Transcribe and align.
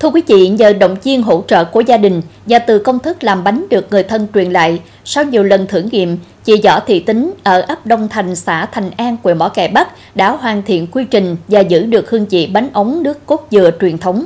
Thưa 0.00 0.08
quý 0.08 0.22
vị, 0.26 0.48
nhờ 0.48 0.72
động 0.72 0.96
viên 1.02 1.22
hỗ 1.22 1.44
trợ 1.48 1.64
của 1.64 1.80
gia 1.80 1.96
đình 1.96 2.22
và 2.46 2.58
từ 2.58 2.78
công 2.78 2.98
thức 2.98 3.24
làm 3.24 3.44
bánh 3.44 3.66
được 3.70 3.86
người 3.90 4.02
thân 4.02 4.26
truyền 4.34 4.50
lại, 4.50 4.80
sau 5.04 5.24
nhiều 5.24 5.42
lần 5.42 5.66
thử 5.66 5.82
nghiệm, 5.82 6.18
chị 6.44 6.60
Võ 6.64 6.80
Thị 6.80 7.00
Tính 7.00 7.34
ở 7.42 7.60
ấp 7.60 7.86
Đông 7.86 8.08
Thành, 8.08 8.34
xã 8.34 8.66
Thành 8.66 8.90
An, 8.96 9.16
huyện 9.22 9.38
Mỏ 9.38 9.48
Cày 9.48 9.68
Bắc 9.68 10.16
đã 10.16 10.30
hoàn 10.30 10.62
thiện 10.62 10.86
quy 10.86 11.04
trình 11.04 11.36
và 11.48 11.60
giữ 11.60 11.86
được 11.86 12.10
hương 12.10 12.26
vị 12.26 12.46
bánh 12.46 12.68
ống 12.72 13.02
nước 13.02 13.26
cốt 13.26 13.46
dừa 13.50 13.70
truyền 13.80 13.98
thống. 13.98 14.24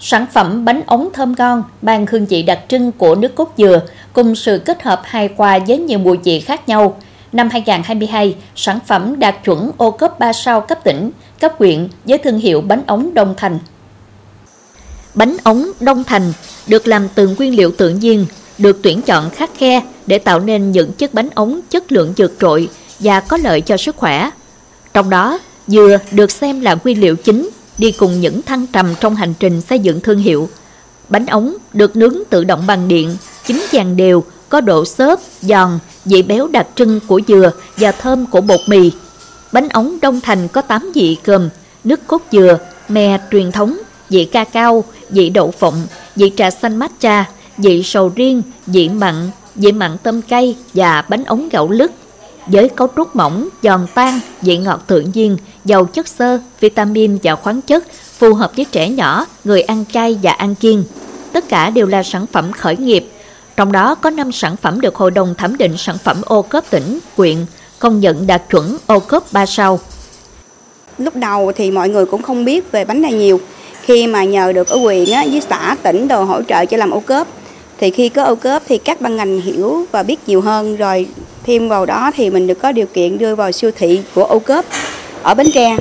Sản 0.00 0.26
phẩm 0.32 0.64
bánh 0.64 0.82
ống 0.86 1.08
thơm 1.12 1.34
ngon, 1.38 1.64
mang 1.82 2.06
hương 2.10 2.26
vị 2.26 2.42
đặc 2.42 2.60
trưng 2.68 2.92
của 2.92 3.14
nước 3.14 3.34
cốt 3.34 3.52
dừa 3.56 3.80
cùng 4.12 4.34
sự 4.34 4.58
kết 4.58 4.82
hợp 4.82 5.00
hài 5.04 5.28
hòa 5.36 5.58
với 5.68 5.78
nhiều 5.78 5.98
mùi 5.98 6.16
vị 6.16 6.40
khác 6.40 6.68
nhau. 6.68 6.96
Năm 7.32 7.48
2022, 7.52 8.36
sản 8.56 8.78
phẩm 8.86 9.18
đạt 9.18 9.34
chuẩn 9.44 9.70
ô 9.76 9.90
cốp 9.90 10.18
3 10.18 10.32
sao 10.32 10.60
cấp 10.60 10.84
tỉnh, 10.84 11.10
cấp 11.40 11.52
huyện 11.58 11.88
với 12.04 12.18
thương 12.18 12.38
hiệu 12.38 12.60
bánh 12.60 12.82
ống 12.86 13.14
Đông 13.14 13.34
Thành. 13.36 13.58
Bánh 15.14 15.36
ống 15.44 15.72
Đông 15.80 16.04
Thành 16.04 16.32
được 16.66 16.88
làm 16.88 17.08
từ 17.14 17.28
nguyên 17.28 17.56
liệu 17.56 17.70
tự 17.70 17.88
nhiên, 17.88 18.26
được 18.58 18.78
tuyển 18.82 19.02
chọn 19.02 19.30
khắc 19.30 19.50
khe 19.58 19.82
để 20.06 20.18
tạo 20.18 20.40
nên 20.40 20.72
những 20.72 20.92
chiếc 20.92 21.14
bánh 21.14 21.28
ống 21.34 21.60
chất 21.70 21.92
lượng 21.92 22.12
vượt 22.16 22.32
trội 22.40 22.68
và 22.98 23.20
có 23.20 23.36
lợi 23.36 23.60
cho 23.60 23.76
sức 23.76 23.96
khỏe. 23.96 24.30
Trong 24.94 25.10
đó, 25.10 25.38
dừa 25.66 25.98
được 26.10 26.30
xem 26.30 26.60
là 26.60 26.76
nguyên 26.84 27.00
liệu 27.00 27.16
chính 27.16 27.50
đi 27.78 27.92
cùng 27.92 28.20
những 28.20 28.42
thăng 28.42 28.66
trầm 28.66 28.94
trong 29.00 29.14
hành 29.14 29.34
trình 29.38 29.60
xây 29.60 29.78
dựng 29.78 30.00
thương 30.00 30.18
hiệu. 30.18 30.48
Bánh 31.08 31.26
ống 31.26 31.56
được 31.72 31.96
nướng 31.96 32.14
tự 32.30 32.44
động 32.44 32.66
bằng 32.66 32.88
điện, 32.88 33.16
chín 33.46 33.66
vàng 33.72 33.96
đều, 33.96 34.24
có 34.48 34.60
độ 34.60 34.84
xốp, 34.84 35.20
giòn, 35.40 35.78
vị 36.04 36.22
béo 36.22 36.48
đặc 36.48 36.66
trưng 36.74 37.00
của 37.06 37.20
dừa 37.28 37.52
và 37.76 37.92
thơm 37.92 38.26
của 38.26 38.40
bột 38.40 38.60
mì. 38.66 38.90
Bánh 39.52 39.68
ống 39.68 39.98
Đông 40.02 40.20
Thành 40.20 40.48
có 40.48 40.60
8 40.60 40.92
vị 40.94 41.16
gồm 41.24 41.48
nước 41.84 42.00
cốt 42.06 42.22
dừa, 42.32 42.58
mè 42.88 43.18
truyền 43.30 43.52
thống, 43.52 43.78
vị 44.12 44.24
ca 44.24 44.44
cao, 44.44 44.84
vị 45.08 45.30
đậu 45.30 45.50
phộng, 45.50 45.86
vị 46.16 46.32
trà 46.36 46.50
xanh 46.50 46.76
matcha, 46.76 47.24
vị 47.58 47.82
sầu 47.82 48.12
riêng, 48.16 48.42
vị 48.66 48.88
mặn, 48.88 49.30
vị 49.54 49.72
mặn 49.72 49.96
tôm 50.02 50.22
cay 50.22 50.56
và 50.74 51.02
bánh 51.08 51.24
ống 51.24 51.48
gạo 51.48 51.68
lứt. 51.70 51.92
Với 52.46 52.68
cấu 52.68 52.88
trúc 52.96 53.16
mỏng, 53.16 53.48
giòn 53.62 53.86
tan, 53.94 54.20
vị 54.42 54.58
ngọt 54.58 54.80
tự 54.86 55.00
nhiên, 55.14 55.36
giàu 55.64 55.84
chất 55.84 56.08
xơ, 56.08 56.38
vitamin 56.60 57.18
và 57.22 57.36
khoáng 57.36 57.60
chất, 57.62 57.84
phù 58.18 58.34
hợp 58.34 58.52
với 58.56 58.64
trẻ 58.72 58.88
nhỏ, 58.88 59.26
người 59.44 59.62
ăn 59.62 59.84
chay 59.92 60.18
và 60.22 60.32
ăn 60.32 60.54
kiêng. 60.54 60.84
Tất 61.32 61.48
cả 61.48 61.70
đều 61.70 61.86
là 61.86 62.02
sản 62.02 62.26
phẩm 62.32 62.52
khởi 62.52 62.76
nghiệp. 62.76 63.08
Trong 63.56 63.72
đó 63.72 63.94
có 63.94 64.10
5 64.10 64.32
sản 64.32 64.56
phẩm 64.56 64.80
được 64.80 64.94
Hội 64.94 65.10
đồng 65.10 65.34
thẩm 65.34 65.56
định 65.56 65.76
sản 65.76 65.98
phẩm 66.04 66.22
ô 66.24 66.42
cốp 66.42 66.70
tỉnh, 66.70 66.98
quyện, 67.16 67.36
công 67.78 68.00
nhận 68.00 68.26
đạt 68.26 68.42
chuẩn 68.50 68.76
ô 68.86 68.98
cốp 68.98 69.32
3 69.32 69.46
sao. 69.46 69.80
Lúc 70.98 71.16
đầu 71.16 71.52
thì 71.56 71.70
mọi 71.70 71.88
người 71.88 72.06
cũng 72.06 72.22
không 72.22 72.44
biết 72.44 72.72
về 72.72 72.84
bánh 72.84 73.02
này 73.02 73.12
nhiều. 73.12 73.40
Khi 73.82 74.06
mà 74.06 74.24
nhờ 74.24 74.52
được 74.52 74.68
ở 74.68 74.76
quyền 74.76 75.12
á, 75.12 75.24
với 75.30 75.40
xã 75.40 75.76
tỉnh 75.82 76.08
đồ 76.08 76.22
hỗ 76.22 76.42
trợ 76.42 76.64
cho 76.64 76.76
làm 76.76 76.90
ô 76.90 77.00
cốp 77.00 77.28
thì 77.78 77.90
khi 77.90 78.08
có 78.08 78.22
ô 78.22 78.34
cốp 78.34 78.62
thì 78.68 78.78
các 78.78 79.00
ban 79.00 79.16
ngành 79.16 79.40
hiểu 79.40 79.86
và 79.92 80.02
biết 80.02 80.20
nhiều 80.26 80.40
hơn 80.40 80.76
rồi 80.76 81.06
thêm 81.42 81.68
vào 81.68 81.86
đó 81.86 82.10
thì 82.16 82.30
mình 82.30 82.46
được 82.46 82.58
có 82.62 82.72
điều 82.72 82.86
kiện 82.86 83.18
đưa 83.18 83.34
vào 83.34 83.52
siêu 83.52 83.70
thị 83.78 84.00
của 84.14 84.24
ô 84.24 84.38
cốp 84.38 84.64
ở 85.22 85.34
Bến 85.34 85.46
Tre 85.54 85.76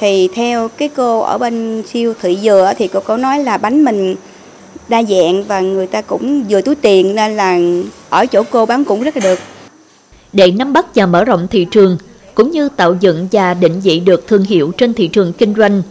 thì 0.00 0.28
theo 0.34 0.68
cái 0.68 0.88
cô 0.88 1.20
ở 1.20 1.38
bên 1.38 1.82
siêu 1.92 2.14
thị 2.22 2.38
dừa 2.42 2.72
thì 2.78 2.88
cô 2.88 3.00
có 3.00 3.16
nói 3.16 3.44
là 3.44 3.58
bánh 3.58 3.84
mình 3.84 4.14
đa 4.88 5.02
dạng 5.02 5.44
và 5.44 5.60
người 5.60 5.86
ta 5.86 6.02
cũng 6.02 6.44
vừa 6.48 6.60
túi 6.60 6.74
tiền 6.74 7.14
nên 7.14 7.36
là 7.36 7.58
ở 8.08 8.26
chỗ 8.26 8.42
cô 8.50 8.66
bán 8.66 8.84
cũng 8.84 9.02
rất 9.02 9.16
là 9.16 9.20
được. 9.24 9.38
Để 10.32 10.50
nắm 10.50 10.72
bắt 10.72 10.86
và 10.94 11.06
mở 11.06 11.24
rộng 11.24 11.46
thị 11.50 11.66
trường, 11.70 11.98
cũng 12.34 12.50
như 12.50 12.68
tạo 12.68 12.96
dựng 13.00 13.28
và 13.32 13.54
định 13.54 13.80
vị 13.80 14.00
được 14.00 14.28
thương 14.28 14.44
hiệu 14.44 14.72
trên 14.78 14.94
thị 14.94 15.08
trường 15.08 15.32
kinh 15.32 15.54
doanh, 15.54 15.82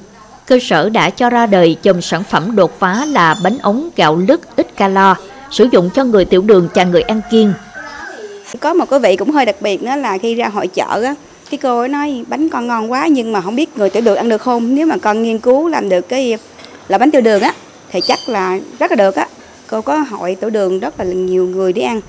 cơ 0.51 0.59
sở 0.61 0.89
đã 0.89 1.09
cho 1.09 1.29
ra 1.29 1.45
đời 1.45 1.77
dòng 1.83 2.01
sản 2.01 2.23
phẩm 2.23 2.55
đột 2.55 2.79
phá 2.79 3.05
là 3.05 3.35
bánh 3.43 3.57
ống 3.57 3.89
gạo 3.95 4.15
lứt 4.27 4.55
ít 4.55 4.75
calo, 4.75 5.15
sử 5.51 5.67
dụng 5.71 5.89
cho 5.93 6.03
người 6.03 6.25
tiểu 6.25 6.41
đường 6.41 6.67
và 6.73 6.83
người 6.83 7.01
ăn 7.01 7.21
kiêng. 7.31 7.53
Có 8.59 8.73
một 8.73 8.89
cái 8.89 8.99
vị 8.99 9.15
cũng 9.15 9.31
hơi 9.31 9.45
đặc 9.45 9.55
biệt 9.61 9.83
đó 9.83 9.95
là 9.95 10.17
khi 10.17 10.35
ra 10.35 10.47
hội 10.47 10.67
chợ 10.67 11.01
á, 11.03 11.15
cái 11.51 11.57
cô 11.57 11.79
ấy 11.79 11.87
nói 11.87 12.25
bánh 12.27 12.49
con 12.49 12.67
ngon 12.67 12.91
quá 12.91 13.07
nhưng 13.07 13.31
mà 13.31 13.41
không 13.41 13.55
biết 13.55 13.77
người 13.77 13.89
tiểu 13.89 14.01
đường 14.01 14.15
ăn 14.15 14.29
được 14.29 14.41
không. 14.41 14.75
Nếu 14.75 14.87
mà 14.87 14.97
con 15.01 15.23
nghiên 15.23 15.39
cứu 15.39 15.67
làm 15.67 15.89
được 15.89 16.09
cái 16.09 16.37
là 16.87 16.97
bánh 16.97 17.11
tiểu 17.11 17.21
đường 17.21 17.41
á 17.41 17.53
thì 17.91 18.01
chắc 18.01 18.19
là 18.27 18.59
rất 18.79 18.91
là 18.91 18.95
được 18.95 19.15
á. 19.15 19.27
Cô 19.67 19.81
có 19.81 19.97
hội 19.97 20.35
tiểu 20.35 20.49
đường 20.49 20.79
rất 20.79 20.99
là 20.99 21.05
nhiều 21.05 21.45
người 21.45 21.73
đi 21.73 21.81
ăn. 21.81 22.01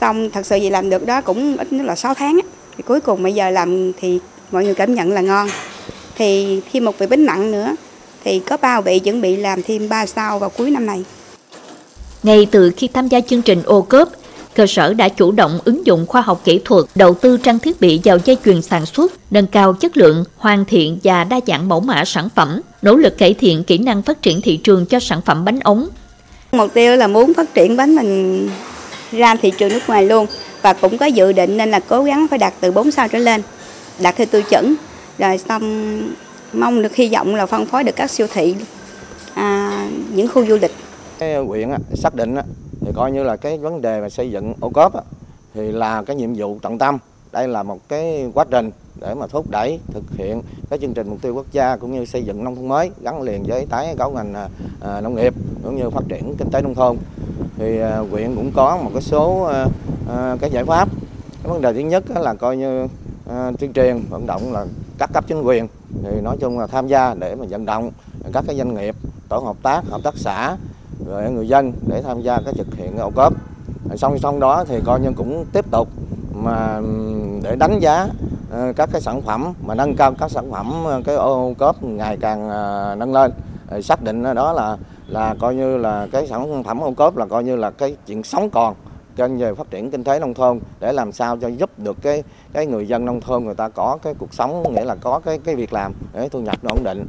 Xong 0.00 0.30
thật 0.30 0.46
sự 0.46 0.56
gì 0.56 0.70
làm 0.70 0.90
được 0.90 1.06
đó 1.06 1.20
cũng 1.20 1.56
ít 1.56 1.72
nhất 1.72 1.86
là 1.86 1.94
6 1.94 2.14
tháng 2.14 2.40
á. 2.44 2.48
Thì 2.76 2.82
cuối 2.86 3.00
cùng 3.00 3.22
bây 3.22 3.32
giờ 3.32 3.50
làm 3.50 3.92
thì 3.92 4.18
mọi 4.52 4.64
người 4.64 4.74
cảm 4.74 4.94
nhận 4.94 5.12
là 5.12 5.20
ngon. 5.20 5.48
Thì 6.18 6.60
thêm 6.72 6.84
một 6.84 6.98
vị 6.98 7.06
bánh 7.06 7.26
mặn 7.26 7.52
nữa 7.52 7.74
thì 8.24 8.38
có 8.38 8.56
bao 8.56 8.82
vị 8.82 8.98
chuẩn 8.98 9.20
bị 9.20 9.36
làm 9.36 9.62
thêm 9.62 9.88
3 9.88 10.06
sao 10.06 10.38
vào 10.38 10.50
cuối 10.50 10.70
năm 10.70 10.86
này. 10.86 11.04
Ngay 12.22 12.46
từ 12.50 12.72
khi 12.76 12.88
tham 12.88 13.08
gia 13.08 13.20
chương 13.20 13.42
trình 13.42 13.62
ô 13.64 13.82
cốp, 13.82 14.08
cơ 14.54 14.66
sở 14.66 14.94
đã 14.94 15.08
chủ 15.08 15.32
động 15.32 15.58
ứng 15.64 15.86
dụng 15.86 16.06
khoa 16.06 16.20
học 16.20 16.40
kỹ 16.44 16.60
thuật, 16.64 16.84
đầu 16.94 17.14
tư 17.14 17.36
trang 17.36 17.58
thiết 17.58 17.80
bị 17.80 18.00
vào 18.04 18.18
dây 18.24 18.36
chuyền 18.44 18.62
sản 18.62 18.86
xuất, 18.86 19.12
nâng 19.30 19.46
cao 19.46 19.72
chất 19.72 19.96
lượng, 19.96 20.24
hoàn 20.36 20.64
thiện 20.64 20.98
và 21.04 21.24
đa 21.24 21.40
dạng 21.46 21.68
mẫu 21.68 21.80
mã 21.80 22.04
sản 22.04 22.28
phẩm, 22.34 22.60
nỗ 22.82 22.96
lực 22.96 23.18
cải 23.18 23.34
thiện 23.34 23.64
kỹ 23.64 23.78
năng 23.78 24.02
phát 24.02 24.22
triển 24.22 24.40
thị 24.40 24.56
trường 24.56 24.86
cho 24.86 25.00
sản 25.00 25.20
phẩm 25.26 25.44
bánh 25.44 25.60
ống. 25.60 25.88
Mục 26.52 26.74
tiêu 26.74 26.96
là 26.96 27.06
muốn 27.06 27.34
phát 27.34 27.54
triển 27.54 27.76
bánh 27.76 27.96
mình 27.96 28.48
ra 29.12 29.34
thị 29.34 29.52
trường 29.58 29.68
nước 29.68 29.80
ngoài 29.86 30.06
luôn 30.06 30.26
và 30.62 30.72
cũng 30.72 30.98
có 30.98 31.06
dự 31.06 31.32
định 31.32 31.56
nên 31.56 31.70
là 31.70 31.80
cố 31.80 32.02
gắng 32.02 32.26
phải 32.30 32.38
đạt 32.38 32.54
từ 32.60 32.70
4 32.70 32.90
sao 32.90 33.08
trở 33.08 33.18
lên, 33.18 33.42
đạt 34.00 34.16
theo 34.16 34.26
tiêu 34.26 34.42
chuẩn. 34.42 34.74
Rồi 35.18 35.38
xong 35.38 35.62
mong 36.52 36.82
được 36.82 36.94
hy 36.94 37.08
vọng 37.12 37.34
là 37.34 37.46
phân 37.46 37.66
phối 37.66 37.84
được 37.84 37.96
các 37.96 38.10
siêu 38.10 38.26
thị, 38.32 38.56
à, 39.34 39.88
những 40.14 40.28
khu 40.28 40.46
du 40.46 40.56
lịch. 40.56 40.70
Cái 41.18 41.36
huyện 41.36 41.68
xác 41.94 42.14
định 42.14 42.36
thì 42.80 42.92
coi 42.94 43.12
như 43.12 43.22
là 43.22 43.36
cái 43.36 43.58
vấn 43.58 43.82
đề 43.82 44.00
mà 44.00 44.08
xây 44.08 44.30
dựng 44.30 44.54
ô 44.60 44.70
cốp 44.70 44.92
thì 45.54 45.72
là 45.72 46.02
cái 46.02 46.16
nhiệm 46.16 46.34
vụ 46.34 46.58
trọng 46.62 46.78
tâm. 46.78 46.98
Đây 47.32 47.48
là 47.48 47.62
một 47.62 47.78
cái 47.88 48.30
quá 48.34 48.44
trình 48.50 48.70
để 49.00 49.14
mà 49.14 49.26
thúc 49.26 49.50
đẩy 49.50 49.80
thực 49.92 50.04
hiện 50.16 50.42
cái 50.70 50.78
chương 50.78 50.94
trình 50.94 51.08
mục 51.08 51.22
tiêu 51.22 51.34
quốc 51.34 51.46
gia 51.52 51.76
cũng 51.76 51.92
như 51.92 52.04
xây 52.04 52.22
dựng 52.22 52.44
nông 52.44 52.56
thôn 52.56 52.68
mới 52.68 52.90
gắn 53.02 53.22
liền 53.22 53.44
với 53.46 53.66
tái 53.70 53.94
cấu 53.98 54.10
ngành 54.10 54.34
à, 54.34 54.48
à 54.80 55.00
nông 55.00 55.14
nghiệp 55.14 55.34
cũng 55.64 55.76
như 55.76 55.90
phát 55.90 56.02
triển 56.08 56.34
kinh 56.38 56.50
tế 56.50 56.62
nông 56.62 56.74
thôn. 56.74 56.96
Thì 57.56 57.80
à, 57.80 57.98
huyện 58.10 58.34
cũng 58.34 58.52
có 58.54 58.76
một 58.76 58.90
cái 58.94 59.02
số 59.02 59.42
à, 59.42 59.66
à, 60.16 60.36
cái 60.40 60.50
giải 60.50 60.64
pháp. 60.64 60.88
Cái 61.42 61.52
vấn 61.52 61.62
đề 61.62 61.72
thứ 61.72 61.80
nhất 61.80 62.04
là 62.10 62.34
coi 62.34 62.56
như 62.56 62.86
à, 63.30 63.50
tuyên 63.58 63.72
truyền 63.72 64.02
vận 64.10 64.26
động 64.26 64.52
là 64.52 64.66
các 64.98 65.10
cấp 65.12 65.24
chính 65.26 65.42
quyền 65.42 65.68
thì 66.02 66.20
nói 66.20 66.36
chung 66.40 66.58
là 66.58 66.66
tham 66.66 66.86
gia 66.86 67.14
để 67.14 67.34
mà 67.34 67.44
vận 67.50 67.66
động 67.66 67.90
các 68.32 68.44
cái 68.46 68.56
doanh 68.56 68.74
nghiệp, 68.74 68.96
tổ 69.28 69.38
hợp 69.38 69.56
tác 69.62 69.84
hợp 69.90 70.00
tác 70.04 70.14
xã, 70.16 70.56
rồi 71.06 71.30
người 71.30 71.48
dân 71.48 71.72
để 71.86 72.02
tham 72.02 72.22
gia 72.22 72.38
cái 72.44 72.54
thực 72.54 72.74
hiện 72.74 72.98
ô 72.98 73.10
cốp. 73.10 73.32
Song 73.96 74.18
song 74.18 74.40
đó 74.40 74.64
thì 74.64 74.80
coi 74.84 75.00
như 75.00 75.12
cũng 75.16 75.44
tiếp 75.52 75.70
tục 75.70 75.88
mà 76.34 76.80
để 77.42 77.56
đánh 77.56 77.78
giá 77.80 78.08
ờ, 78.50 78.72
các 78.76 78.88
cái 78.92 79.00
sản 79.00 79.22
phẩm 79.22 79.52
mà 79.66 79.74
nâng 79.74 79.96
cao 79.96 80.12
các 80.18 80.30
sản 80.30 80.50
phẩm 80.50 80.84
ờ, 80.84 81.02
cái 81.04 81.16
ô 81.16 81.54
cốp 81.58 81.82
ngày 81.82 82.16
càng 82.20 82.48
ờ, 82.48 82.94
nâng 82.98 83.12
lên. 83.12 83.32
Xác 83.82 84.02
định 84.02 84.22
đó 84.34 84.52
là 84.52 84.76
là 85.06 85.34
coi 85.40 85.54
như 85.54 85.76
là 85.76 86.06
cái 86.12 86.26
sản 86.26 86.62
phẩm 86.62 86.80
ô 86.80 86.92
cốp 86.96 87.16
là 87.16 87.26
coi 87.26 87.44
như 87.44 87.56
là 87.56 87.70
cái 87.70 87.96
chuyện 88.06 88.22
sống 88.22 88.50
còn 88.50 88.74
trên 89.18 89.38
về 89.38 89.54
phát 89.54 89.70
triển 89.70 89.90
kinh 89.90 90.04
tế 90.04 90.18
nông 90.18 90.34
thôn 90.34 90.60
để 90.80 90.92
làm 90.92 91.12
sao 91.12 91.36
cho 91.36 91.48
giúp 91.48 91.70
được 91.78 91.96
cái 92.02 92.22
cái 92.52 92.66
người 92.66 92.88
dân 92.88 93.04
nông 93.04 93.20
thôn 93.20 93.44
người 93.44 93.54
ta 93.54 93.68
có 93.68 93.98
cái 94.02 94.14
cuộc 94.18 94.34
sống 94.34 94.74
nghĩa 94.74 94.84
là 94.84 94.94
có 94.94 95.20
cái 95.24 95.38
cái 95.44 95.54
việc 95.54 95.72
làm 95.72 95.92
để 96.14 96.28
thu 96.28 96.40
nhập 96.40 96.64
nó 96.64 96.70
ổn 96.70 96.84
định 96.84 97.06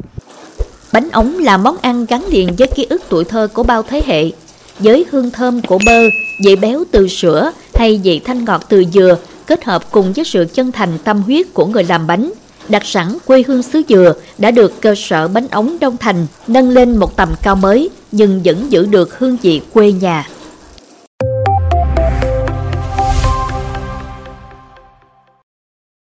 Bánh 0.94 1.10
ống 1.10 1.38
là 1.38 1.58
món 1.58 1.78
ăn 1.78 2.06
gắn 2.06 2.26
liền 2.26 2.56
với 2.58 2.68
ký 2.68 2.88
ức 2.90 3.02
tuổi 3.10 3.24
thơ 3.24 3.48
của 3.54 3.64
bao 3.64 3.84
thế 3.84 4.02
hệ. 4.06 4.32
Với 4.80 5.06
hương 5.12 5.32
thơm 5.32 5.62
của 5.62 5.80
bơ, 5.86 6.02
vị 6.46 6.56
béo 6.56 6.84
từ 6.92 7.08
sữa 7.08 7.52
hay 7.74 8.00
vị 8.04 8.20
thanh 8.20 8.46
ngọt 8.46 8.62
từ 8.70 8.84
dừa 8.94 9.18
kết 9.46 9.64
hợp 9.64 9.92
cùng 9.92 10.14
với 10.14 10.26
sự 10.26 10.46
chân 10.54 10.72
thành 10.72 10.98
tâm 11.04 11.22
huyết 11.22 11.54
của 11.54 11.66
người 11.66 11.84
làm 11.84 12.08
bánh. 12.08 12.32
Đặc 12.70 12.82
sản 12.86 13.18
quê 13.26 13.44
hương 13.48 13.64
xứ 13.64 13.82
dừa 13.90 14.14
đã 14.38 14.52
được 14.52 14.82
cơ 14.82 14.96
sở 14.98 15.28
bánh 15.28 15.48
ống 15.48 15.78
Đông 15.82 15.98
Thành 15.98 16.28
nâng 16.48 16.70
lên 16.70 16.98
một 16.98 17.16
tầm 17.16 17.30
cao 17.42 17.56
mới 17.56 17.90
nhưng 18.12 18.42
vẫn 18.46 18.72
giữ 18.72 18.86
được 18.86 19.20
hương 19.20 19.38
vị 19.42 19.62
quê 19.74 19.92
nhà. 19.92 20.28